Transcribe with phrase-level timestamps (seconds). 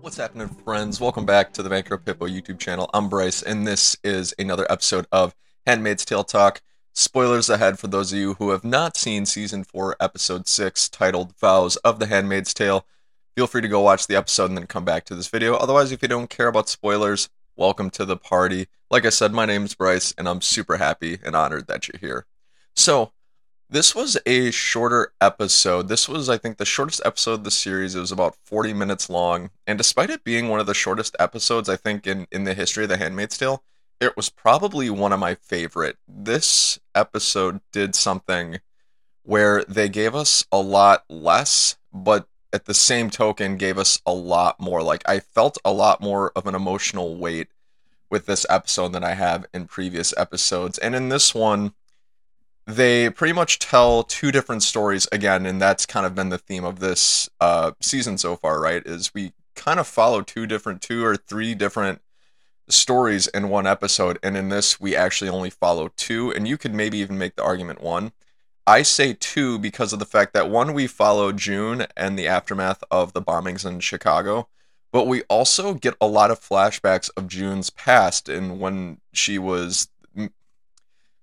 [0.00, 1.00] What's happening, friends?
[1.00, 2.88] Welcome back to the Bankrupt Hippo YouTube channel.
[2.94, 5.34] I'm Bryce, and this is another episode of
[5.66, 6.62] Handmaid's Tale Talk.
[6.94, 11.36] Spoilers ahead for those of you who have not seen season 4, episode 6, titled
[11.38, 12.86] Vows of the Handmaid's Tale.
[13.36, 15.54] Feel free to go watch the episode and then come back to this video.
[15.54, 18.68] Otherwise, if you don't care about spoilers, welcome to the party.
[18.90, 22.00] Like I said, my name is Bryce, and I'm super happy and honored that you're
[22.00, 22.24] here.
[22.76, 23.12] So,
[23.70, 25.88] this was a shorter episode.
[25.88, 27.94] This was, I think, the shortest episode of the series.
[27.94, 29.50] It was about 40 minutes long.
[29.66, 32.84] And despite it being one of the shortest episodes, I think, in, in the history
[32.84, 33.62] of The Handmaid's Tale,
[34.00, 35.96] it was probably one of my favorite.
[36.06, 38.60] This episode did something
[39.22, 44.12] where they gave us a lot less, but at the same token, gave us a
[44.12, 44.82] lot more.
[44.82, 47.48] Like, I felt a lot more of an emotional weight
[48.10, 50.78] with this episode than I have in previous episodes.
[50.78, 51.74] And in this one,
[52.68, 56.64] they pretty much tell two different stories again, and that's kind of been the theme
[56.64, 58.82] of this uh, season so far, right?
[58.84, 62.02] Is we kind of follow two different, two or three different
[62.68, 66.74] stories in one episode, and in this we actually only follow two, and you could
[66.74, 68.12] maybe even make the argument one.
[68.66, 72.84] I say two because of the fact that one, we follow June and the aftermath
[72.90, 74.46] of the bombings in Chicago,
[74.92, 79.88] but we also get a lot of flashbacks of June's past and when she was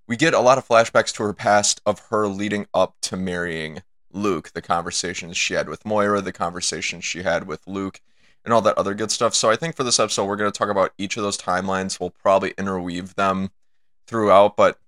[0.07, 3.81] we get a lot of flashbacks to her past of her leading up to marrying
[4.11, 8.01] Luke, the conversations she had with Moira, the conversations she had with Luke,
[8.43, 9.33] and all that other good stuff.
[9.35, 11.99] So I think for this episode, we're going to talk about each of those timelines.
[11.99, 13.49] We'll probably interweave them
[14.07, 14.79] throughout, but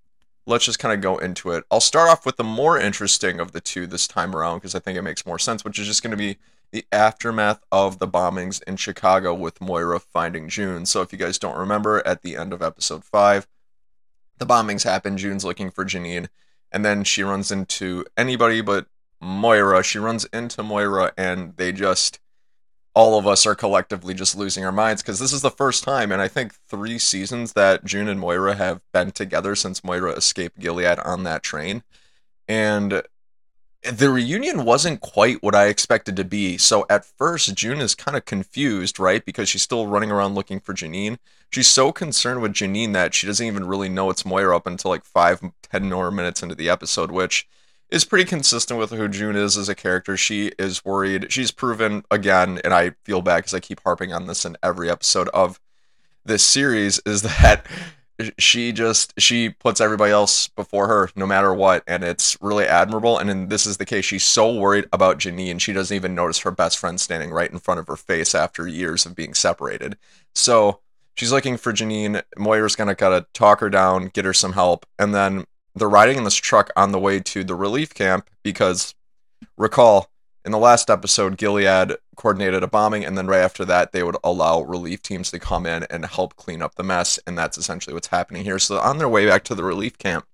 [0.45, 1.65] let's just kind of go into it.
[1.69, 4.79] I'll start off with the more interesting of the two this time around because I
[4.79, 6.37] think it makes more sense, which is just going to be
[6.71, 10.85] the aftermath of the bombings in Chicago with Moira finding June.
[10.85, 13.47] So if you guys don't remember, at the end of episode 5,
[14.37, 15.17] the bombings happen.
[15.17, 16.27] June's looking for Janine,
[16.71, 18.87] and then she runs into anybody but
[19.21, 19.83] Moira.
[19.83, 22.19] She runs into Moira, and they just
[22.97, 26.11] all of us are collectively just losing our minds because this is the first time
[26.11, 30.59] and I think three seasons that June and Moira have been together since Moira escaped
[30.59, 31.83] Gilead on that train.
[32.47, 33.03] And
[33.91, 36.57] the reunion wasn't quite what I expected to be.
[36.57, 39.23] So at first, June is kind of confused, right?
[39.23, 41.17] Because she's still running around looking for Janine.
[41.51, 44.91] She's so concerned with Janine that she doesn't even really know it's Moira up until
[44.91, 47.47] like five, ten more minutes into the episode, which
[47.89, 50.17] is pretty consistent with who June is as a character.
[50.17, 51.31] She is worried.
[51.31, 54.89] She's proven again, and I feel bad because I keep harping on this in every
[54.89, 55.59] episode of
[56.25, 57.65] this series, is that
[58.37, 63.17] she just she puts everybody else before her no matter what and it's really admirable
[63.17, 66.39] and in, this is the case she's so worried about Janine she doesn't even notice
[66.39, 69.97] her best friend standing right in front of her face after years of being separated.
[70.33, 70.79] So
[71.15, 75.13] she's looking for Janine Moira's gonna gotta talk her down get her some help and
[75.13, 75.45] then
[75.75, 78.95] they're riding in this truck on the way to the relief camp because
[79.57, 80.09] recall
[80.47, 84.15] in the last episode, Gilead coordinated a bombing, and then right after that, they would
[84.23, 87.93] allow relief teams to come in and help clean up the mess, and that's essentially
[87.93, 88.57] what's happening here.
[88.57, 90.25] So on their way back to the relief camp,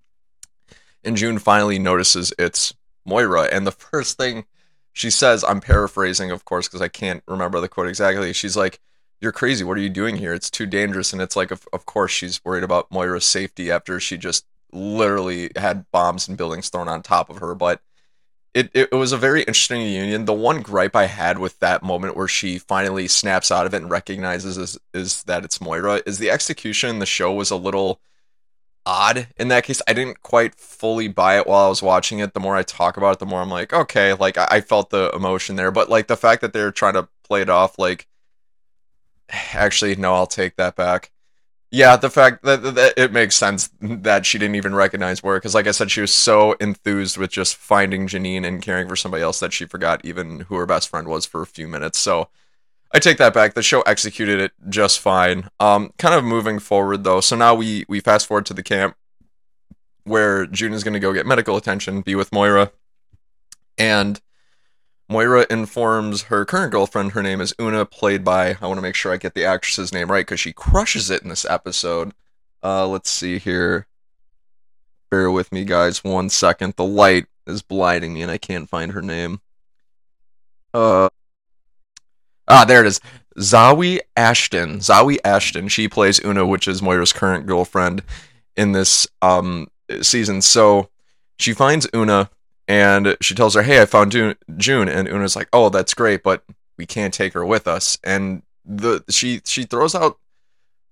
[1.04, 2.76] and June finally notices it's
[3.08, 4.46] Moira, and the first thing
[4.92, 8.34] she says, I'm paraphrasing, of course, because I can't remember the quote exactly.
[8.34, 8.80] She's like,
[9.20, 9.64] "You're crazy.
[9.64, 10.36] What are you doing here?
[10.36, 14.00] It's too dangerous." And it's like, of, of course, she's worried about Moira's safety after
[14.00, 17.82] she just literally had bombs and buildings thrown on top of her, but
[18.54, 20.26] it, it was a very interesting union.
[20.26, 23.82] The one gripe I had with that moment where she finally snaps out of it
[23.82, 27.56] and recognizes is, is that it's Moira is the execution in the show was a
[27.56, 28.00] little
[28.86, 29.82] odd in that case.
[29.88, 32.34] I didn't quite fully buy it while I was watching it.
[32.34, 34.92] The more I talk about it, the more I'm like, okay, like I, I felt
[34.92, 35.72] the emotion there.
[35.72, 38.08] But like the fact that they're trying to play it off like
[39.54, 41.12] actually no, I'll take that back.
[41.74, 45.56] Yeah, the fact that, that, it makes sense that she didn't even recognize where, because,
[45.56, 49.24] like I said, she was so enthused with just finding Janine and caring for somebody
[49.24, 51.98] else that she forgot even who her best friend was for a few minutes.
[51.98, 52.30] So
[52.92, 53.56] I take that back.
[53.56, 55.50] The show executed it just fine.
[55.60, 57.22] Um, kind of moving forward though.
[57.22, 58.96] So now we we fast forward to the camp
[60.04, 62.72] where June is going to go get medical attention, be with Moira,
[63.80, 64.22] and
[65.14, 68.96] Moira informs her current girlfriend, her name is Una, played by, I want to make
[68.96, 72.14] sure I get the actress's name right because she crushes it in this episode.
[72.64, 73.86] Uh, let's see here.
[75.12, 76.74] Bear with me, guys, one second.
[76.78, 79.40] The light is blinding me and I can't find her name.
[80.74, 81.10] Uh,
[82.48, 83.00] ah, there it is.
[83.38, 84.80] Zawe Ashton.
[84.80, 85.68] Zawe Ashton.
[85.68, 88.02] She plays Una, which is Moira's current girlfriend
[88.58, 89.68] in this um
[90.02, 90.42] season.
[90.42, 90.90] So
[91.38, 92.32] she finds Una
[92.68, 96.44] and she tells her, "Hey, I found June," and Una's like, "Oh, that's great, but
[96.78, 100.18] we can't take her with us." And the she she throws out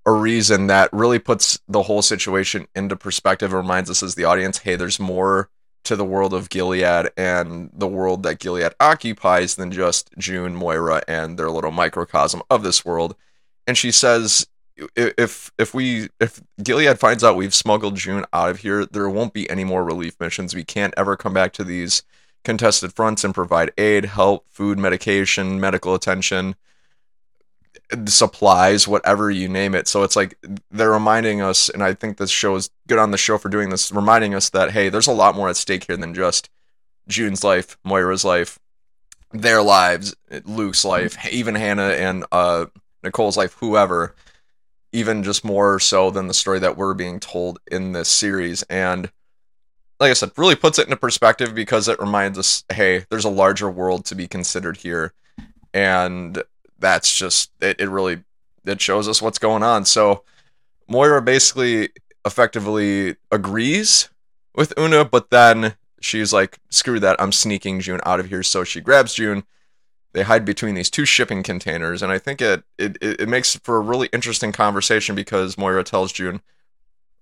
[0.05, 4.25] a reason that really puts the whole situation into perspective and reminds us as the
[4.25, 5.49] audience, "Hey, there's more
[5.83, 11.03] to the world of Gilead and the world that Gilead occupies than just June, Moira,
[11.07, 13.15] and their little microcosm of this world.
[13.65, 14.47] And she says,
[14.95, 19.33] if if we if Gilead finds out we've smuggled June out of here, there won't
[19.33, 20.55] be any more relief missions.
[20.55, 22.03] We can't ever come back to these
[22.43, 26.55] contested fronts and provide aid, help, food, medication, medical attention,
[28.07, 29.87] supplies, whatever you name it.
[29.87, 30.37] So it's like
[30.71, 33.69] they're reminding us, and I think this show is good on the show for doing
[33.69, 36.49] this, reminding us that hey, there's a lot more at stake here than just
[37.07, 38.59] June's life, Moira's life,
[39.31, 40.15] their lives,
[40.45, 42.65] Luke's life, even Hannah and uh,
[43.03, 44.15] Nicole's life, whoever.
[44.93, 48.63] Even just more so than the story that we're being told in this series.
[48.63, 49.11] And
[49.99, 53.29] like I said, really puts it into perspective because it reminds us, hey, there's a
[53.29, 55.13] larger world to be considered here.
[55.73, 56.41] And
[56.79, 58.23] that's just it, it really
[58.65, 59.85] it shows us what's going on.
[59.85, 60.23] So
[60.87, 61.89] Moira basically
[62.25, 64.09] effectively agrees
[64.53, 68.43] with Una, but then she's like, screw that, I'm sneaking June out of here.
[68.43, 69.43] So she grabs June.
[70.13, 73.77] They hide between these two shipping containers, and I think it it, it makes for
[73.77, 76.41] a really interesting conversation because Moira tells June,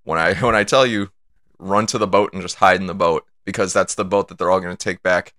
[0.03, 1.11] when I when I tell you,
[1.59, 4.37] run to the boat and just hide in the boat because that's the boat that
[4.37, 5.33] they're all going to take back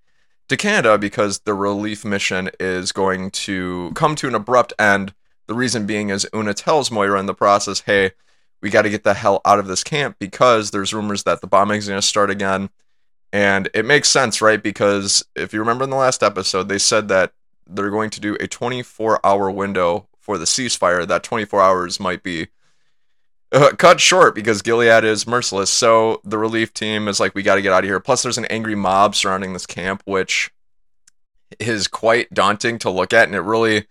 [0.49, 5.15] to Canada because the relief mission is going to come to an abrupt end.
[5.47, 8.13] The reason being is Una tells Moira in the process, hey,
[8.61, 11.47] we got to get the hell out of this camp because there's rumors that the
[11.47, 12.69] bombing's going to start again.
[13.33, 14.61] And it makes sense, right?
[14.61, 17.33] Because if you remember in the last episode, they said that
[17.71, 21.07] they're going to do a 24 hour window for the ceasefire.
[21.07, 22.49] That 24 hours might be
[23.53, 25.71] uh, cut short because Gilead is merciless.
[25.71, 28.01] So the relief team is like, we got to get out of here.
[28.01, 30.51] Plus, there's an angry mob surrounding this camp, which
[31.59, 33.27] is quite daunting to look at.
[33.27, 33.87] And it really,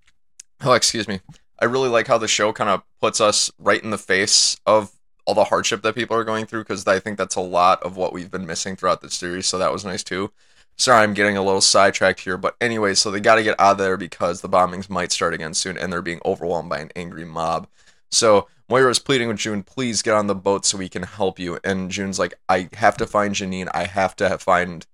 [0.62, 1.20] oh, excuse me.
[1.60, 4.92] I really like how the show kind of puts us right in the face of
[5.26, 7.96] all the hardship that people are going through because I think that's a lot of
[7.96, 9.46] what we've been missing throughout the series.
[9.46, 10.32] So that was nice too.
[10.78, 13.72] Sorry, I'm getting a little sidetracked here, but anyway, so they got to get out
[13.72, 16.92] of there because the bombings might start again soon, and they're being overwhelmed by an
[16.94, 17.66] angry mob.
[18.10, 21.38] So Moira is pleading with June, please get on the boat so we can help
[21.38, 21.58] you.
[21.64, 23.68] And June's like, I have to find Janine.
[23.72, 24.86] I have to find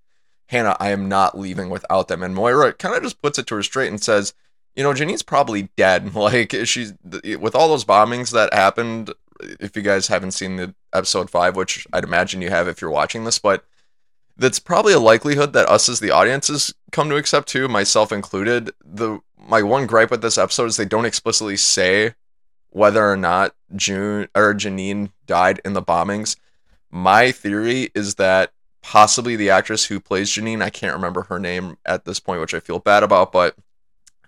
[0.48, 0.76] Hannah.
[0.78, 2.22] I am not leaving without them.
[2.22, 4.32] And Moira kind of just puts it to her straight and says,
[4.76, 6.14] you know, Janine's probably dead.
[6.14, 9.12] Like she's with all those bombings that happened.
[9.40, 12.90] If you guys haven't seen the episode five, which I'd imagine you have if you're
[12.90, 13.64] watching this, but
[14.36, 18.72] that's probably a likelihood that us as the audiences come to accept too, myself included.
[18.84, 22.14] The my one gripe with this episode is they don't explicitly say
[22.70, 26.36] whether or not June or Janine died in the bombings.
[26.90, 28.52] My theory is that
[28.82, 32.54] possibly the actress who plays Janine, I can't remember her name at this point, which
[32.54, 33.56] I feel bad about, but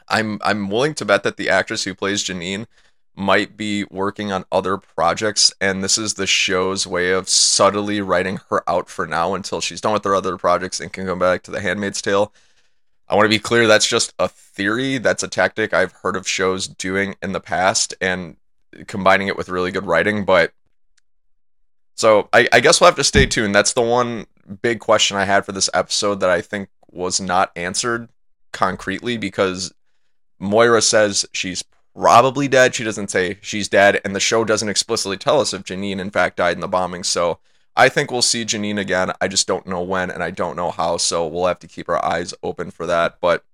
[0.09, 2.67] I'm I'm willing to bet that the actress who plays Janine
[3.17, 8.39] might be working on other projects and this is the show's way of subtly writing
[8.51, 11.43] her out for now until she's done with her other projects and can come back
[11.43, 12.33] to the handmaid's tale
[13.09, 14.99] I want to be clear that's just a theory.
[14.99, 18.37] That's a tactic I've heard of shows doing in the past and
[18.89, 20.25] combining it with really good writing.
[20.25, 20.53] But
[21.95, 23.55] so I, I guess we'll have to stay tuned.
[23.55, 24.27] That's the one
[24.61, 28.09] big question I had for this episode that I think was not answered
[28.53, 29.73] concretely because
[30.41, 31.63] Moira says she's
[31.97, 32.75] probably dead.
[32.75, 36.11] She doesn't say she's dead, and the show doesn't explicitly tell us if Janine in
[36.11, 37.03] fact died in the bombing.
[37.03, 37.39] So
[37.75, 39.13] I think we'll see Janine again.
[39.21, 41.89] I just don't know when and I don't know how, so we'll have to keep
[41.89, 43.19] our eyes open for that.
[43.21, 43.45] But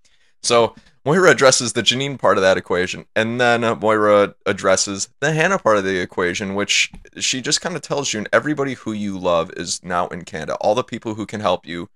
[0.43, 0.75] so
[1.05, 5.59] Moira addresses the Janine part of that equation, and then uh, Moira addresses the Hannah
[5.59, 9.53] part of the equation, which she just kind of tells June everybody who you love
[9.57, 10.57] is now in Canada.
[10.61, 11.89] All the people who can help you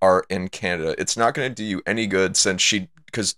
[0.00, 0.94] are in Canada.
[0.98, 3.36] It's not going to do you any good since she, because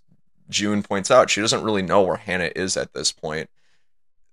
[0.51, 3.49] June points out she doesn't really know where Hannah is at this point.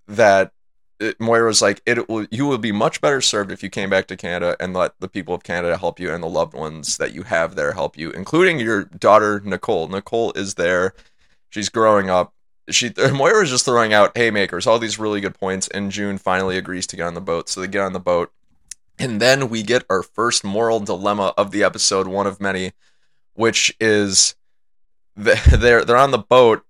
[0.07, 0.51] That
[0.99, 4.07] it, Moira's like, it will, you will be much better served if you came back
[4.07, 7.13] to Canada and let the people of Canada help you and the loved ones that
[7.13, 9.87] you have there help you, including your daughter Nicole.
[9.87, 10.93] Nicole is there;
[11.49, 12.33] she's growing up.
[12.69, 16.57] She Moira is just throwing out haymakers, all these really good points, and June finally
[16.57, 17.49] agrees to get on the boat.
[17.49, 18.31] So they get on the boat,
[18.99, 22.73] and then we get our first moral dilemma of the episode, one of many,
[23.33, 24.35] which is
[25.15, 26.63] they're they're on the boat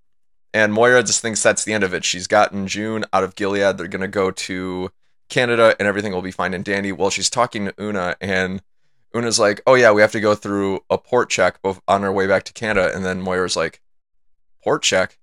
[0.53, 2.03] and Moira just thinks that's the end of it.
[2.03, 3.77] She's gotten June out of Gilead.
[3.77, 4.89] They're to go to
[5.29, 6.91] Canada and everything will be fine and dandy.
[6.91, 8.61] Well, she's talking to Una and
[9.13, 12.27] Una's like, oh yeah, we have to go through a port check on our way
[12.27, 12.91] back to Canada.
[12.93, 13.81] And then Moira's like,
[14.63, 15.17] port check?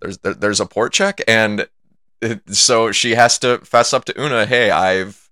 [0.00, 1.20] There's, there, there's a port check?
[1.26, 1.68] And
[2.20, 5.28] it, so she has to fess up to Una, hey, I've,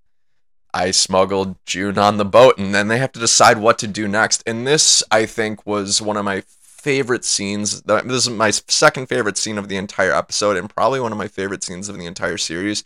[0.72, 2.58] I smuggled June on the boat.
[2.58, 4.42] And then they have to decide what to do next.
[4.46, 6.42] And this, I think, was one of my
[6.80, 7.82] favorite scenes.
[7.82, 11.28] This is my second favorite scene of the entire episode, and probably one of my
[11.28, 12.84] favorite scenes of the entire series.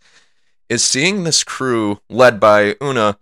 [0.69, 3.19] Is seeing this crew led by Una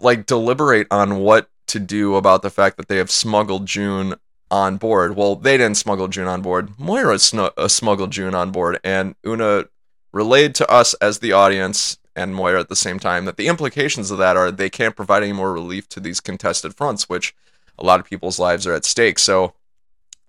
[0.00, 4.14] like deliberate on what to do about the fact that they have smuggled June
[4.50, 5.16] on board.
[5.16, 6.78] Well, they didn't smuggle June on board.
[6.78, 9.64] Moira snu- uh, smuggled June on board, and Una
[10.12, 14.10] relayed to us as the audience and Moira at the same time that the implications
[14.10, 17.34] of that are they can't provide any more relief to these contested fronts, which
[17.78, 19.18] a lot of people's lives are at stake.
[19.18, 19.54] So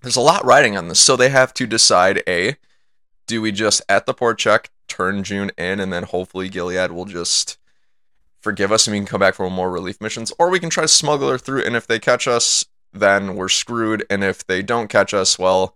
[0.01, 1.00] there's a lot riding on this.
[1.00, 2.57] So they have to decide a
[3.25, 7.05] do we just at the port check turn June in and then hopefully Gilead will
[7.05, 7.57] just
[8.41, 10.83] forgive us and we can come back for more relief missions, or we can try
[10.83, 14.05] to smuggle her through and if they catch us, then we're screwed.
[14.09, 15.75] And if they don't catch us, well,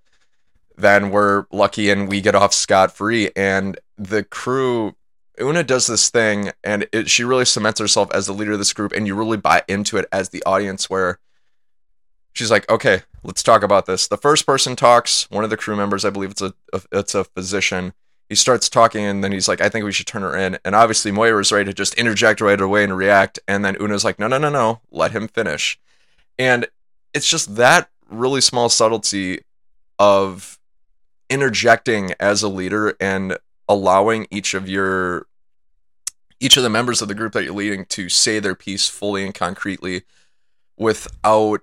[0.77, 3.31] then we're lucky and we get off scot free.
[3.35, 4.95] And the crew
[5.39, 8.73] Una does this thing, and it, she really cements herself as the leader of this
[8.73, 10.89] group, and you really buy into it as the audience.
[10.89, 11.19] Where
[12.37, 15.75] she's like, "Okay, let's talk about this." The first person talks, one of the crew
[15.75, 17.93] members, I believe it's a, a it's a physician.
[18.29, 20.75] He starts talking, and then he's like, "I think we should turn her in." And
[20.75, 24.27] obviously, Moira's ready to just interject right away and react, and then Una's like, "No,
[24.27, 25.79] no, no, no, let him finish."
[26.37, 26.67] And
[27.13, 29.39] it's just that really small subtlety
[29.99, 30.59] of
[31.29, 35.25] interjecting as a leader and allowing each of your
[36.39, 39.25] each of the members of the group that you're leading to say their piece fully
[39.25, 40.03] and concretely
[40.77, 41.61] without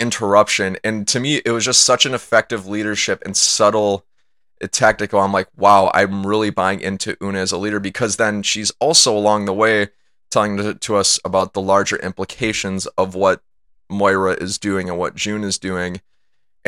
[0.00, 0.76] interruption.
[0.84, 4.04] And to me, it was just such an effective leadership and subtle
[4.72, 5.20] tactical.
[5.20, 9.16] I'm like, wow, I'm really buying into Una as a leader because then she's also
[9.16, 9.88] along the way
[10.30, 13.42] telling to, to us about the larger implications of what
[13.88, 16.00] Moira is doing and what June is doing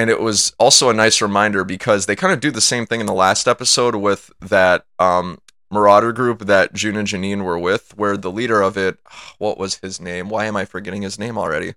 [0.00, 3.00] and it was also a nice reminder because they kind of do the same thing
[3.00, 5.38] in the last episode with that um,
[5.70, 8.98] Marauder group that June and Janine were with, where the leader of it,
[9.36, 10.30] what was his name?
[10.30, 11.74] Why am I forgetting his name already?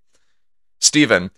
[0.79, 1.31] Steven.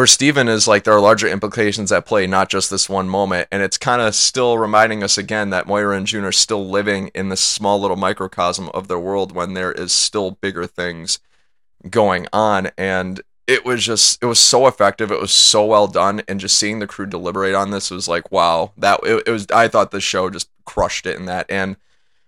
[0.00, 3.48] Where Steven is like there are larger implications at play, not just this one moment.
[3.52, 7.10] And it's kind of still reminding us again that Moira and June are still living
[7.14, 11.18] in this small little microcosm of their world when there is still bigger things
[11.90, 12.70] going on.
[12.78, 16.56] And it was just it was so effective it was so well done and just
[16.56, 19.90] seeing the crew deliberate on this was like wow that it, it was i thought
[19.90, 21.76] the show just crushed it in that and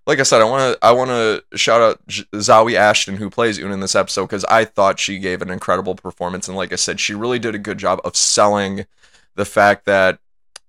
[0.06, 3.58] like i said i want to i want to shout out zawe ashton who plays
[3.58, 6.76] una in this episode because i thought she gave an incredible performance and like i
[6.76, 8.86] said she really did a good job of selling
[9.34, 10.18] the fact that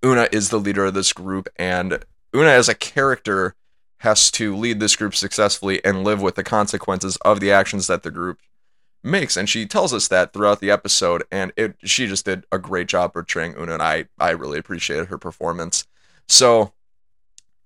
[0.04, 2.04] una is the leader of this group and
[2.36, 3.56] una as a character
[4.00, 8.04] has to lead this group successfully and live with the consequences of the actions that
[8.04, 8.40] the group
[9.04, 12.58] makes and she tells us that throughout the episode and it she just did a
[12.58, 15.86] great job portraying Una and I I really appreciated her performance.
[16.28, 16.74] So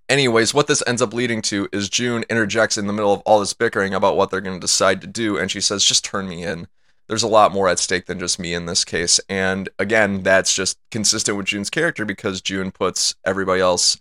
[0.10, 3.40] anyways, what this ends up leading to is June interjects in the middle of all
[3.40, 6.28] this bickering about what they're going to decide to do and she says just turn
[6.28, 6.68] me in.
[7.08, 9.20] There's a lot more at stake than just me in this case.
[9.30, 13.98] And again, that's just consistent with June's character because June puts everybody else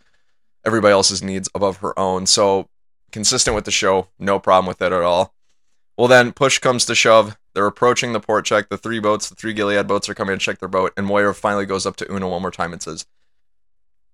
[0.65, 2.27] everybody else's needs above her own.
[2.27, 2.69] So
[3.13, 5.33] consistent with the show, no problem with it at all.
[5.97, 7.39] Well, then push comes to shove.
[7.55, 8.69] They're approaching the port check.
[8.69, 11.35] The three boats, the three Gilead boats, are coming to check their boat, and Moira
[11.35, 13.07] finally goes up to Una one more time and says,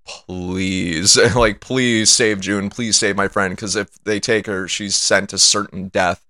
[0.07, 2.71] "Please, like, please save June.
[2.71, 6.27] Please save my friend, because if they take her, she's sent to certain death."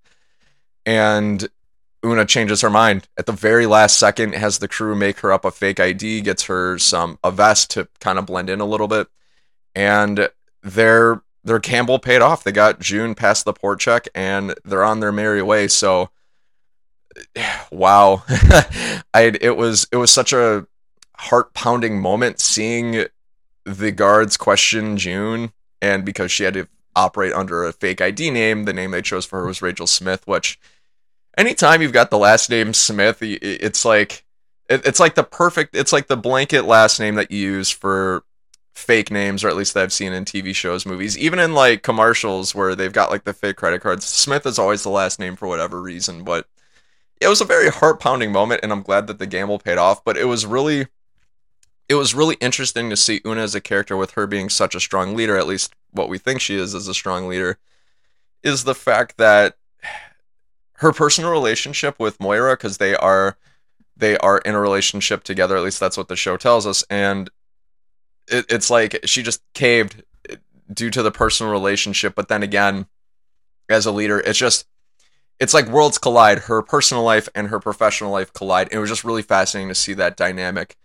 [0.85, 1.47] And
[2.05, 4.35] Una changes her mind at the very last second.
[4.35, 7.87] Has the crew make her up a fake ID, gets her some a vest to
[7.99, 9.07] kind of blend in a little bit,
[9.73, 10.29] and
[10.61, 12.43] they're their gamble paid off.
[12.43, 15.67] They got June past the port check and they're on their merry way.
[15.67, 16.09] So
[17.71, 18.23] wow.
[19.13, 20.67] I it was it was such a
[21.17, 23.05] heart pounding moment seeing
[23.65, 28.65] the guards question June and because she had to operate under a fake ID name,
[28.65, 30.59] the name they chose for her was Rachel Smith, which
[31.37, 34.25] anytime you've got the last name Smith, it's like
[34.69, 38.23] it's like the perfect it's like the blanket last name that you use for
[38.73, 41.83] fake names, or at least that I've seen in TV shows, movies, even in like
[41.83, 44.05] commercials where they've got like the fake credit cards.
[44.05, 46.47] Smith is always the last name for whatever reason, but
[47.21, 50.03] it was a very heart pounding moment, and I'm glad that the gamble paid off.
[50.03, 50.87] But it was really,
[51.89, 54.79] it was really interesting to see Una as a character with her being such a
[54.79, 55.37] strong leader.
[55.37, 57.57] At least what we think she is as a strong leader
[58.41, 59.55] is the fact that
[60.75, 63.37] her personal relationship with Moira, because they are
[63.95, 65.55] they are in a relationship together.
[65.55, 67.29] At least that's what the show tells us, and
[68.27, 70.37] it, it's like she just caved eh,
[70.71, 72.15] due to the personal relationship.
[72.15, 72.87] But then again,
[73.69, 74.65] as a leader, it's just
[75.39, 76.39] it's like worlds collide.
[76.39, 78.69] Her personal life and her professional life collide.
[78.71, 80.75] It was just really fascinating to see that dynamic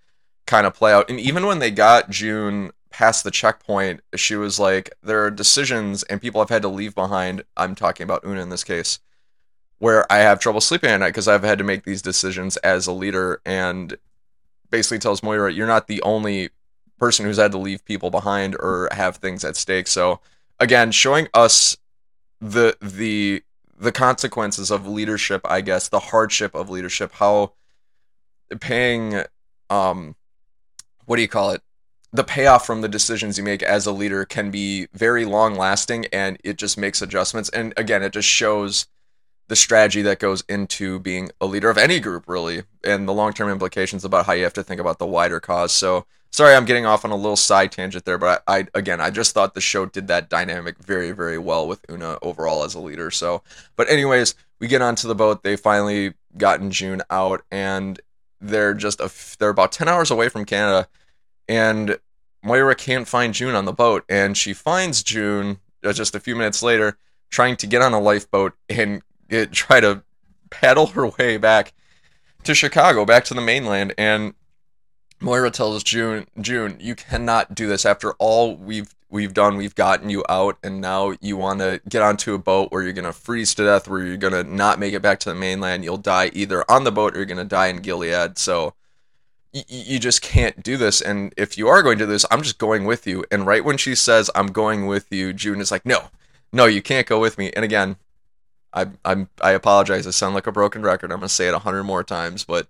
[0.48, 1.08] kind of play out.
[1.08, 6.02] And even when they got June past the checkpoint, she was like, "There are decisions
[6.04, 8.98] and people I've had to leave behind." I'm talking about Una in this case,
[9.78, 12.86] where I have trouble sleeping at night because I've had to make these decisions as
[12.86, 13.40] a leader.
[13.44, 13.96] And
[14.70, 16.50] basically tells Moira, "You're not the only
[16.98, 19.86] person who's had to leave people behind or have things at stake.
[19.86, 20.20] So
[20.58, 21.76] again, showing us
[22.40, 23.42] the the
[23.78, 27.52] the consequences of leadership, I guess, the hardship of leadership, how
[28.60, 29.22] paying
[29.70, 30.16] um
[31.08, 31.62] what do you call it?
[32.12, 36.06] The payoff from the decisions you make as a leader can be very long lasting
[36.06, 37.48] and it just makes adjustments.
[37.50, 38.86] And again, it just shows
[39.48, 43.32] the strategy that goes into being a leader of any group, really, and the long
[43.32, 45.72] term implications about how you have to think about the wider cause.
[45.72, 49.00] So, sorry, I'm getting off on a little side tangent there, but I, I again,
[49.00, 52.74] I just thought the show did that dynamic very, very well with Una overall as
[52.74, 53.10] a leader.
[53.10, 53.42] So,
[53.76, 55.42] but anyways, we get onto the boat.
[55.42, 57.98] They finally gotten June out, and
[58.40, 60.88] they're just a, they're about ten hours away from Canada,
[61.48, 61.98] and
[62.42, 66.36] Moira can't find June on the boat, and she finds June uh, just a few
[66.36, 66.98] minutes later
[67.30, 69.02] trying to get on a lifeboat and
[69.52, 70.02] try to
[70.50, 71.72] paddle her way back
[72.44, 73.94] to Chicago, back to the mainland.
[73.98, 74.34] And
[75.20, 77.84] Moira tells June, June, you cannot do this.
[77.84, 82.02] After all we've we've done, we've gotten you out, and now you want to get
[82.02, 85.02] onto a boat where you're gonna freeze to death, where you're gonna not make it
[85.02, 85.84] back to the mainland.
[85.84, 88.38] You'll die either on the boat or you're gonna die in Gilead.
[88.38, 88.74] So
[89.52, 91.00] you just can't do this.
[91.00, 93.24] And if you are going to do this, I'm just going with you.
[93.30, 96.10] And right when she says, "I'm going with you," June is like, "No,
[96.52, 97.96] no, you can't go with me." And again,
[98.72, 100.06] I I'm I apologize.
[100.06, 101.12] I sound like a broken record.
[101.12, 102.68] I'm gonna say it a hundred more times, but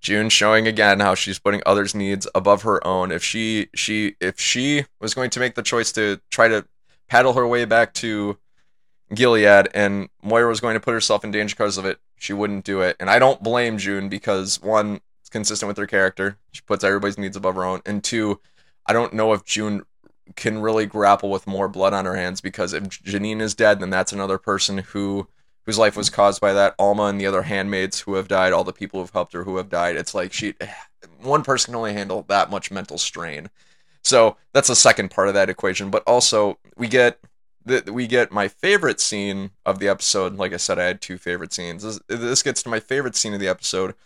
[0.00, 3.10] June showing again how she's putting others' needs above her own.
[3.10, 6.66] If she she if she was going to make the choice to try to
[7.08, 8.38] paddle her way back to
[9.14, 12.64] Gilead and Moira was going to put herself in danger because of it, she wouldn't
[12.64, 12.96] do it.
[12.98, 16.38] And I don't blame June because one, it's consistent with her character.
[16.52, 17.80] She puts everybody's needs above her own.
[17.84, 18.40] And two,
[18.86, 19.82] I don't know if June
[20.36, 23.90] can really grapple with more blood on her hands because if Janine is dead, then
[23.90, 25.26] that's another person who
[25.64, 26.76] whose life was caused by that.
[26.78, 29.56] Alma and the other handmaids who have died, all the people who've helped her who
[29.56, 29.96] have died.
[29.96, 30.54] It's like she
[31.20, 33.50] one person can only handle that much mental strain.
[34.04, 35.90] So that's the second part of that equation.
[35.90, 37.18] But also we get
[37.64, 40.36] that we get my favorite scene of the episode.
[40.36, 41.82] Like I said, I had two favorite scenes.
[41.82, 43.96] This, this gets to my favorite scene of the episode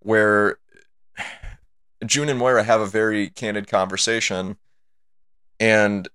[0.00, 0.58] where
[2.04, 4.56] June and Moira have a very candid conversation
[5.58, 6.08] and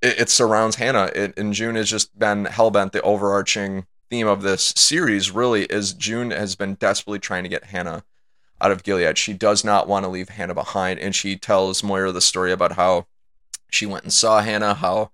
[0.00, 1.10] it, it surrounds Hannah.
[1.14, 2.92] It, and June has just been hellbent.
[2.92, 7.64] The overarching theme of this series really is June has been desperately trying to get
[7.64, 8.04] Hannah
[8.60, 9.18] out of Gilead.
[9.18, 12.72] She does not want to leave Hannah behind, and she tells Moira the story about
[12.72, 13.06] how
[13.70, 15.10] she went and saw Hannah, how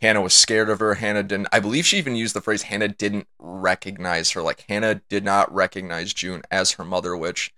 [0.00, 0.94] Hannah was scared of her.
[0.94, 4.42] Hannah didn't, I believe she even used the phrase Hannah didn't recognize her.
[4.42, 7.52] Like Hannah did not recognize June as her mother, which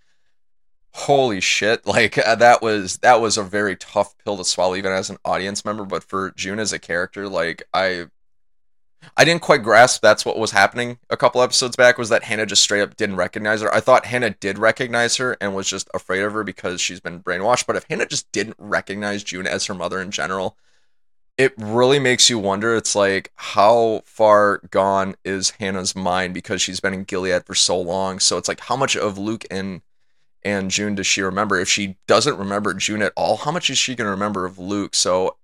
[0.92, 4.92] holy shit like uh, that was that was a very tough pill to swallow even
[4.92, 8.06] as an audience member but for june as a character like i
[9.16, 12.44] i didn't quite grasp that's what was happening a couple episodes back was that hannah
[12.44, 15.88] just straight up didn't recognize her i thought hannah did recognize her and was just
[15.94, 19.66] afraid of her because she's been brainwashed but if hannah just didn't recognize june as
[19.66, 20.56] her mother in general
[21.40, 26.80] it really makes you wonder it's like how far gone is hannah's mind because she's
[26.80, 29.80] been in gilead for so long so it's like how much of luke and
[30.42, 31.58] and June does she remember?
[31.58, 34.58] If she doesn't remember June at all, how much is she going to remember of
[34.58, 34.94] Luke?
[34.94, 35.36] So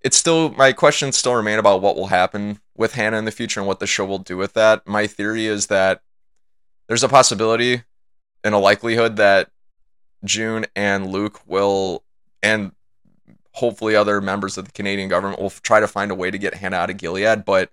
[0.00, 3.60] it's still my questions still remain about what will happen with Hannah in the future
[3.60, 4.86] and what the show will do with that.
[4.86, 6.02] My theory is that
[6.88, 7.84] there's a possibility
[8.42, 9.50] and a likelihood that
[10.24, 12.02] June and Luke will
[12.42, 12.72] and
[13.54, 16.54] hopefully other members of the Canadian government will try to find a way to get
[16.54, 17.70] Hannah out of Gilead, but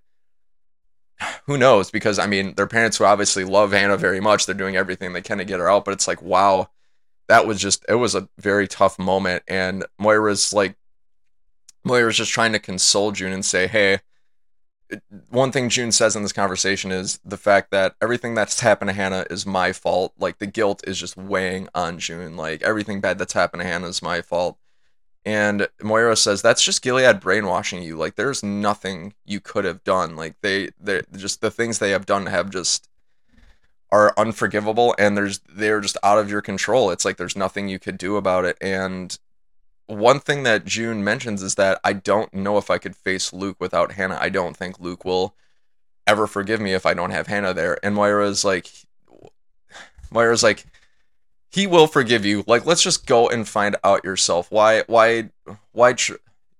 [1.45, 1.91] who knows?
[1.91, 5.21] Because I mean, their parents who obviously love Hannah very much, they're doing everything they
[5.21, 5.85] can to get her out.
[5.85, 6.69] But it's like, wow,
[7.27, 9.43] that was just it was a very tough moment.
[9.47, 10.75] And Moira's like,
[11.83, 13.99] Moira's just trying to console June and say, hey.
[15.29, 18.95] One thing June says in this conversation is the fact that everything that's happened to
[18.95, 20.13] Hannah is my fault.
[20.17, 22.35] Like the guilt is just weighing on June.
[22.35, 24.57] Like everything bad that's happened to Hannah is my fault.
[25.25, 27.97] And Moira says that's just Gilead brainwashing you.
[27.97, 30.15] Like there's nothing you could have done.
[30.15, 32.87] Like they they just the things they have done have just
[33.91, 36.89] are unforgivable and there's they're just out of your control.
[36.91, 38.57] It's like there's nothing you could do about it.
[38.61, 39.17] And
[39.87, 43.57] one thing that June mentions is that I don't know if I could face Luke
[43.59, 44.19] without Hannah.
[44.21, 45.35] I don't think Luke will
[46.05, 47.77] ever forgive me if I don't have Hannah there.
[47.83, 48.71] And Moira's like
[50.11, 50.65] Moira's like
[51.49, 52.43] he will forgive you.
[52.47, 54.51] Like, let's just go and find out yourself.
[54.51, 55.29] Why, why,
[55.71, 55.93] why?
[55.93, 56.13] Tr-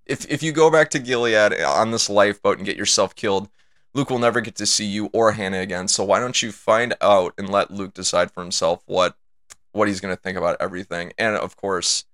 [0.05, 3.49] if if you go back to Gilead on this lifeboat and get yourself killed,
[3.93, 5.87] Luke will never get to see you or Hannah again.
[5.87, 9.15] So why don't you find out and let Luke decide for himself what
[9.71, 11.13] what he's going to think about everything?
[11.17, 12.05] And of course,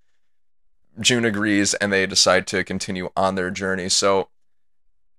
[1.00, 3.90] June agrees, and they decide to continue on their journey.
[3.90, 4.30] So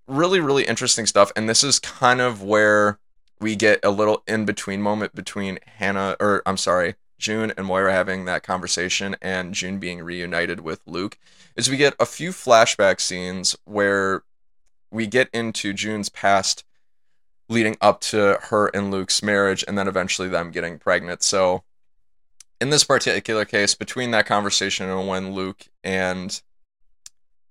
[0.06, 1.32] really, really interesting stuff.
[1.34, 2.98] And this is kind of where
[3.40, 7.92] we get a little in between moment between Hannah, or I'm sorry, June and Moira
[7.92, 11.18] having that conversation and June being reunited with Luke
[11.56, 14.22] is we get a few flashback scenes where
[14.90, 16.64] we get into June's past
[17.48, 21.22] leading up to her and Luke's marriage and then eventually them getting pregnant.
[21.22, 21.62] So
[22.60, 26.40] in this particular case, between that conversation and when Luke and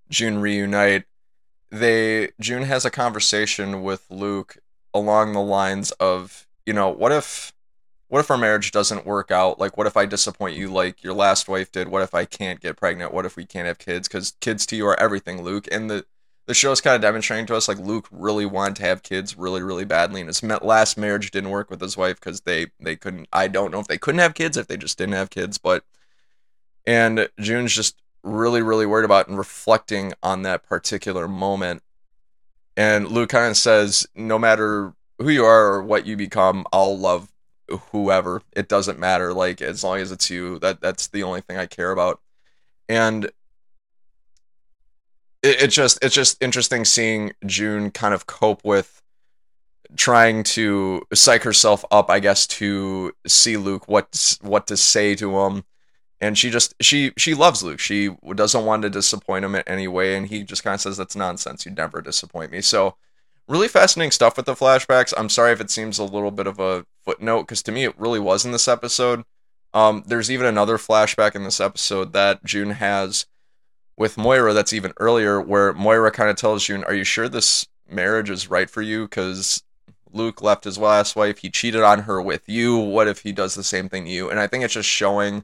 [0.10, 1.06] June reunite,
[1.72, 4.58] they June has a conversation with Luke
[4.94, 7.54] along the lines of, you know, what if
[8.08, 9.60] what if our marriage doesn't work out?
[9.60, 11.88] Like what if I disappoint you like your last wife did?
[11.88, 13.14] What if I can't get pregnant?
[13.14, 14.08] What if we can't have kids?
[14.08, 15.68] Cuz kids to you are everything, Luke.
[15.72, 16.06] And the
[16.48, 19.36] the show is kind of demonstrating to us like Luke really wanted to have kids
[19.36, 22.96] really really badly and his last marriage didn't work with his wife cuz they they
[22.96, 25.58] couldn't I don't know if they couldn't have kids if they just didn't have kids,
[25.58, 25.84] but
[26.86, 31.84] and June's just really, really worried about and reflecting on that particular moment.
[32.76, 36.98] And Luke kind of says, no matter who you are or what you become, I'll
[36.98, 37.32] love
[37.92, 38.42] whoever.
[38.54, 39.34] It doesn't matter.
[39.34, 42.20] Like as long as it's you, that that's the only thing I care about.
[42.90, 43.26] And
[45.44, 49.02] it, it just it's just interesting seeing June kind of cope with
[49.96, 55.40] trying to psych herself up, I guess, to see Luke what what to say to
[55.40, 55.64] him
[56.22, 57.80] and she just she she loves Luke.
[57.80, 60.98] She doesn't want to disappoint him in any way, and he just kind of says
[60.98, 61.66] that's nonsense.
[61.66, 62.62] You'd never disappoint me.
[62.62, 62.96] So
[63.48, 65.14] really fascinating stuff with the flashbacks.
[65.18, 68.00] I'm sorry if it seems a little bit of a footnote because to me it
[68.00, 69.24] really was in this episode.
[69.74, 73.26] Um, there's even another flashback in this episode that June has
[73.98, 77.68] with Moira that's even earlier, where Moira kind of tells June, "Are you sure this
[77.90, 79.64] marriage is right for you?" Because
[80.12, 81.40] Luke left his last wife.
[81.40, 82.78] He cheated on her with you.
[82.78, 84.30] What if he does the same thing to you?
[84.30, 85.44] And I think it's just showing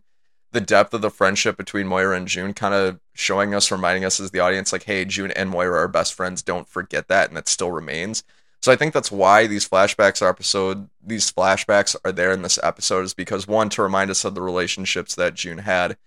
[0.51, 4.19] the depth of the friendship between Moira and June, kind of showing us, reminding us
[4.19, 6.41] as the audience, like, hey, June and Moira are best friends.
[6.41, 8.23] Don't forget that, and that still remains.
[8.61, 12.59] So I think that's why these flashbacks are episode, these flashbacks are there in this
[12.61, 15.97] episode, is because one to remind us of the relationships that June had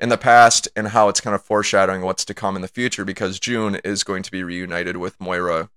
[0.00, 3.04] in the past and how it's kind of foreshadowing what's to come in the future,
[3.04, 5.70] because June is going to be reunited with Moira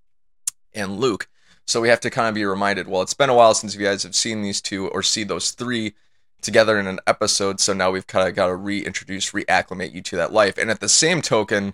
[0.74, 1.28] and Luke.
[1.66, 2.88] So we have to kind of be reminded.
[2.88, 5.52] Well, it's been a while since you guys have seen these two or see those
[5.52, 5.94] three
[6.42, 7.60] together in an episode.
[7.60, 10.58] So now we've kind of got to reintroduce, reacclimate you to that life.
[10.58, 11.74] And at the same token,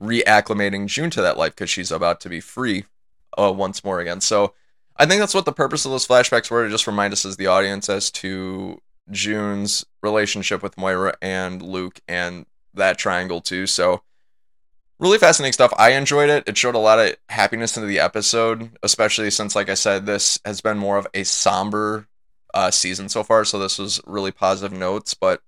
[0.00, 2.84] reacclimating June to that life because she's about to be free
[3.38, 4.20] uh, once more again.
[4.20, 4.54] So
[4.96, 7.36] I think that's what the purpose of those flashbacks were to just remind us as
[7.36, 13.66] the audience as to June's relationship with Moira and Luke and that triangle too.
[13.66, 14.02] So
[14.98, 15.72] really fascinating stuff.
[15.76, 16.44] I enjoyed it.
[16.46, 20.38] It showed a lot of happiness into the episode, especially since, like I said, this
[20.44, 22.06] has been more of a somber
[22.54, 23.44] uh, season so far.
[23.44, 25.42] So this was really positive notes, but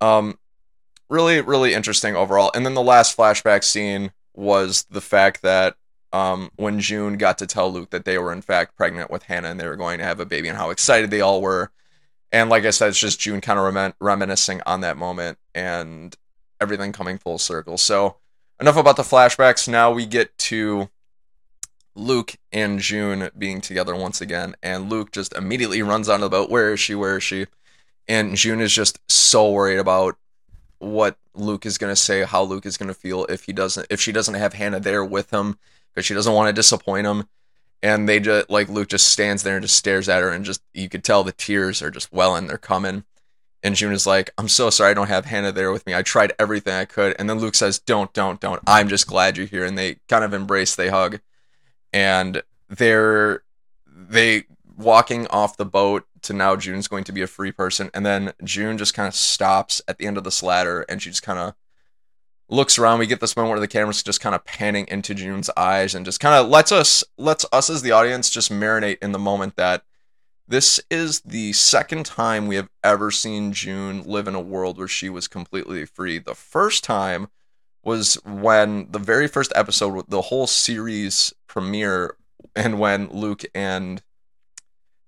[0.00, 0.38] um,
[1.10, 2.50] really, really interesting overall.
[2.54, 5.76] And then the last flashback scene was the fact that
[6.12, 9.50] um, when June got to tell Luke that they were in fact pregnant with Hannah
[9.50, 11.70] and they were going to have a baby and how excited they all were.
[12.32, 16.14] And like I said, it's just June kind of remin- reminiscing on that moment and
[16.60, 17.76] everything coming full circle.
[17.76, 18.16] So
[18.60, 19.68] enough about the flashbacks.
[19.68, 20.88] Now we get to
[21.96, 26.50] Luke and June being together once again, and Luke just immediately runs onto the boat.
[26.50, 26.94] Where is she?
[26.94, 27.46] Where is she?
[28.06, 30.16] And June is just so worried about
[30.78, 33.86] what Luke is going to say, how Luke is going to feel if he doesn't,
[33.88, 35.58] if she doesn't have Hannah there with him,
[35.92, 37.24] because she doesn't want to disappoint him.
[37.82, 40.60] And they just like Luke just stands there and just stares at her, and just
[40.74, 43.04] you could tell the tears are just welling, they're coming.
[43.62, 45.94] And June is like, I'm so sorry I don't have Hannah there with me.
[45.94, 47.16] I tried everything I could.
[47.18, 48.60] And then Luke says, Don't, don't, don't.
[48.66, 49.64] I'm just glad you're here.
[49.64, 51.20] And they kind of embrace, they hug
[51.96, 53.42] and they're
[53.86, 54.44] they
[54.76, 58.34] walking off the boat to now June's going to be a free person, and then
[58.44, 61.38] June just kind of stops at the end of this ladder, and she just kind
[61.38, 61.54] of
[62.50, 62.98] looks around.
[62.98, 66.04] We get this moment where the camera's just kind of panning into June's eyes, and
[66.04, 69.56] just kind of lets us lets us as the audience just marinate in the moment
[69.56, 69.82] that
[70.46, 74.86] this is the second time we have ever seen June live in a world where
[74.86, 76.18] she was completely free.
[76.18, 77.28] The first time
[77.86, 82.16] was when the very first episode, the whole series premiere,
[82.54, 84.02] and when Luke and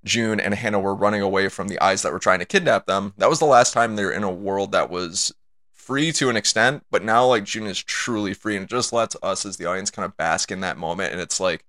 [0.04, 3.14] June and Hannah were running away from the eyes that were trying to kidnap them.
[3.18, 5.34] That was the last time they were in a world that was
[5.74, 9.16] free to an extent, but now like June is truly free and it just lets
[9.22, 11.64] us as the audience kind of bask in that moment and it's like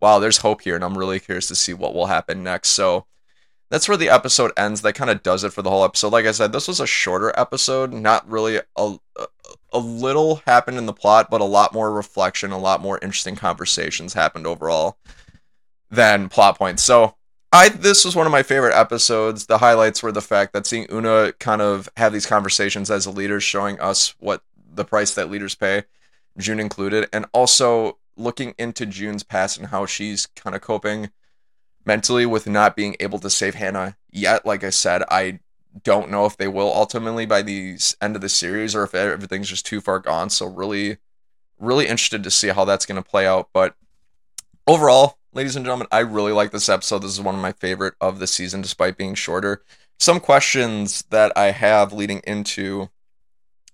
[0.00, 2.68] wow, there's hope here and I'm really curious to see what will happen next.
[2.70, 3.06] So
[3.70, 4.82] that's where the episode ends.
[4.82, 6.12] That kind of does it for the whole episode.
[6.12, 8.96] Like I said, this was a shorter episode, not really a,
[9.72, 13.36] a little happened in the plot, but a lot more reflection, a lot more interesting
[13.36, 14.98] conversations happened overall
[15.90, 16.82] than plot points.
[16.82, 17.14] So
[17.52, 19.46] I this was one of my favorite episodes.
[19.46, 23.10] The highlights were the fact that seeing Una kind of have these conversations as a
[23.10, 24.42] leader, showing us what
[24.74, 25.84] the price that leaders pay,
[26.38, 31.10] June included, and also looking into June's past and how she's kind of coping
[31.84, 34.44] mentally with not being able to save Hannah yet.
[34.44, 35.40] Like I said, I
[35.82, 39.48] don't know if they will ultimately by the end of the series or if everything's
[39.48, 40.30] just too far gone.
[40.30, 40.98] So really,
[41.58, 43.48] really interested to see how that's going to play out.
[43.52, 43.74] But
[44.66, 47.02] overall, ladies and gentlemen, I really like this episode.
[47.02, 49.62] This is one of my favorite of the season, despite being shorter.
[49.98, 52.90] Some questions that I have leading into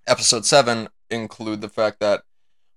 [0.07, 2.23] episode seven include the fact that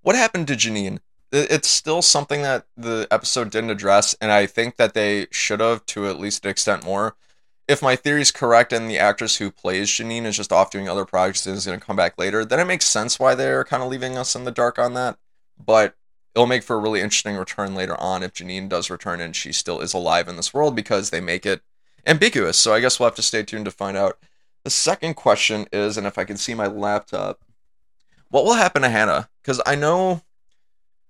[0.01, 0.99] what happened to Janine?
[1.31, 5.85] It's still something that the episode didn't address, and I think that they should have
[5.87, 7.15] to at least an extent more.
[7.67, 10.87] If my theory is correct and the actress who plays Janine is just off doing
[10.87, 13.63] other projects and is going to come back later, then it makes sense why they're
[13.63, 15.17] kind of leaving us in the dark on that.
[15.57, 15.95] But
[16.35, 19.51] it'll make for a really interesting return later on if Janine does return and she
[19.51, 21.61] still is alive in this world because they make it
[22.05, 22.57] ambiguous.
[22.57, 24.19] So I guess we'll have to stay tuned to find out.
[24.63, 27.39] The second question is, and if I can see my laptop,
[28.29, 29.29] what will happen to Hannah?
[29.41, 30.21] Because I know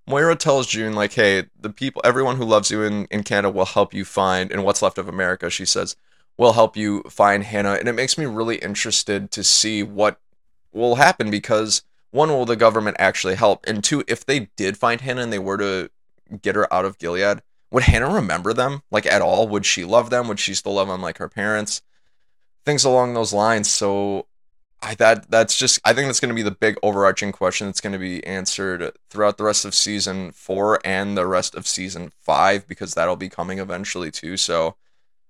[0.08, 3.66] Moira tells June, like, hey, the people, everyone who loves you in, in Canada will
[3.66, 5.96] help you find, in what's left of America, she says,
[6.38, 7.74] will help you find Hannah.
[7.74, 10.20] And it makes me really interested to see what
[10.72, 13.66] will happen because, one, will the government actually help?
[13.66, 15.90] And two, if they did find Hannah and they were to
[16.42, 19.48] get her out of Gilead, would Hannah remember them, like, at all?
[19.48, 20.28] Would she love them?
[20.28, 21.82] Would she still love them like her parents?
[22.66, 23.70] Things along those lines.
[23.70, 24.28] So
[24.82, 27.82] I that that's just I think that's going to be the big overarching question that's
[27.82, 32.12] going to be answered throughout the rest of season 4 and the rest of season
[32.22, 34.38] 5 because that'll be coming eventually too.
[34.38, 34.76] So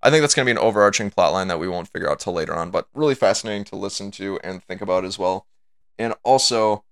[0.03, 2.33] I think that's going to be an overarching plotline that we won't figure out till
[2.33, 5.47] later on, but really fascinating to listen to and think about as well.
[5.97, 6.83] And also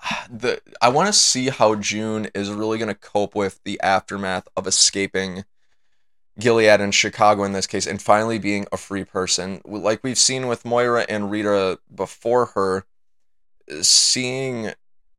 [0.30, 4.48] the I want to see how June is really going to cope with the aftermath
[4.56, 5.44] of escaping
[6.38, 9.60] Gilead and Chicago in this case, and finally being a free person.
[9.64, 12.84] Like we've seen with Moira and Rita before her,
[13.82, 14.72] seeing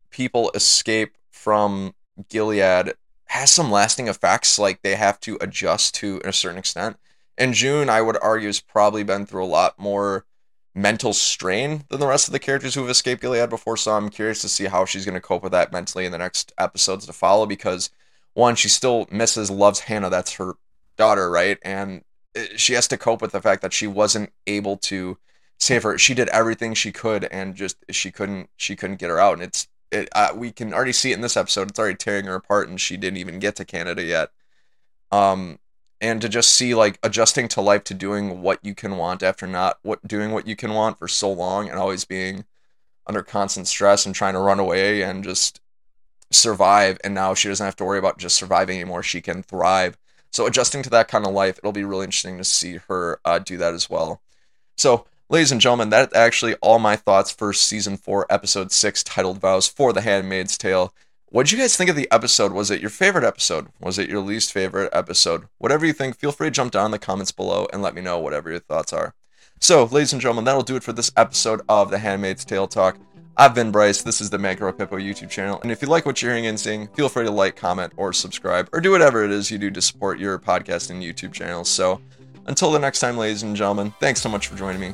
[0.10, 1.94] people escape from
[2.30, 2.94] Gilead
[3.30, 4.60] has some lasting effects.
[4.60, 6.98] Like they have to adjust to a certain extent.
[7.38, 10.26] And June, I would argue, has probably been through a lot more
[10.76, 13.78] mental strain than the rest of the characters who have escaped Gilead before.
[13.78, 16.18] So I'm curious to see how she's going to cope with that mentally in the
[16.18, 17.90] next episodes to follow because
[18.34, 20.10] one, she still misses, loves Hannah.
[20.10, 20.54] That's her
[20.98, 21.58] daughter, right?
[21.62, 22.04] And
[22.36, 25.18] eh, she has to cope with the fact that she wasn't able to
[25.60, 25.98] save her.
[25.98, 29.34] She did everything she could, and just she couldn't she couldn't get her out.
[29.34, 31.70] And it's it uh, we can already see it in this episode.
[31.70, 34.32] It's already tearing her apart, and she didn't even get to Canada yet.
[35.12, 35.60] Um,
[36.02, 39.48] and to just see like adjusting to life to doing what you can want after
[39.48, 42.46] not what doing what you can want for so long and always being
[43.08, 45.62] under constant stress and trying to run away and just
[46.32, 49.98] survive and now she doesn't have to worry about just surviving anymore she can thrive
[50.32, 53.40] so adjusting to that kind of life, it'll be really interesting to see her uh,
[53.40, 54.22] do that as well.
[54.78, 59.40] So, ladies and gentlemen, that's actually all my thoughts for season four, episode six, titled
[59.40, 60.94] "Vows" for The Handmaid's Tale.
[61.28, 62.52] What did you guys think of the episode?
[62.52, 63.68] Was it your favorite episode?
[63.80, 65.46] Was it your least favorite episode?
[65.60, 68.02] Whatever you think, feel free to jump down in the comments below and let me
[68.02, 69.14] know whatever your thoughts are.
[69.60, 72.98] So, ladies and gentlemen, that'll do it for this episode of The Handmaid's Tale Talk.
[73.38, 74.02] I've been Bryce.
[74.02, 75.60] This is the Macro Pippo YouTube channel.
[75.62, 78.12] And if you like what you're hearing and seeing, feel free to like, comment, or
[78.12, 81.70] subscribe, or do whatever it is you do to support your podcast and YouTube channels.
[81.70, 82.02] So
[82.48, 84.94] until the next time, ladies and gentlemen, thanks so much for joining me,